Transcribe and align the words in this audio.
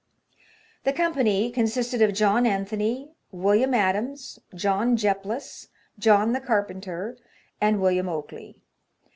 The 0.83 0.93
company 0.93 1.51
consisted 1.51 2.01
of 2.01 2.15
John 2.15 2.47
Anthony, 2.47 3.11
William 3.31 3.75
Adams, 3.75 4.39
John 4.55 4.97
Jeplis, 4.97 5.67
John 5.99 6.33
the 6.33 6.41
carpenter, 6.41 7.19
and 7.61 7.79
William 7.79 8.07
Okeley. 8.09 8.55